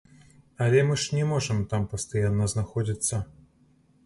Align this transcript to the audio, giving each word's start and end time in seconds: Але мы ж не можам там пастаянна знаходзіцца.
Але 0.67 0.79
мы 0.87 0.95
ж 1.03 1.17
не 1.19 1.25
можам 1.31 1.59
там 1.75 1.85
пастаянна 1.93 2.49
знаходзіцца. 2.55 3.23